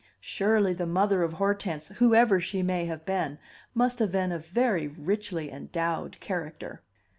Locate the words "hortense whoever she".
1.33-2.63